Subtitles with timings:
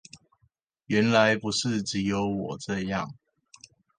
[0.87, 3.07] 原來不是只有我這樣